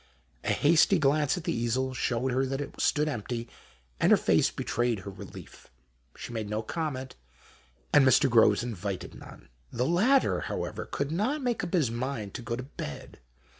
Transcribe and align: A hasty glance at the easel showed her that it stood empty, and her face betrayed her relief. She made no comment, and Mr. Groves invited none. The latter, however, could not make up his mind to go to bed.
A 0.43 0.49
hasty 0.49 0.97
glance 0.97 1.37
at 1.37 1.43
the 1.43 1.53
easel 1.53 1.93
showed 1.93 2.31
her 2.31 2.43
that 2.47 2.59
it 2.59 2.81
stood 2.81 3.07
empty, 3.07 3.47
and 3.99 4.09
her 4.09 4.17
face 4.17 4.49
betrayed 4.49 5.01
her 5.01 5.11
relief. 5.11 5.67
She 6.17 6.33
made 6.33 6.49
no 6.49 6.63
comment, 6.63 7.15
and 7.93 8.03
Mr. 8.03 8.27
Groves 8.27 8.63
invited 8.63 9.13
none. 9.13 9.49
The 9.71 9.85
latter, 9.85 10.39
however, 10.39 10.85
could 10.87 11.11
not 11.11 11.43
make 11.43 11.63
up 11.63 11.73
his 11.75 11.91
mind 11.91 12.33
to 12.33 12.41
go 12.41 12.55
to 12.55 12.63
bed. 12.63 13.19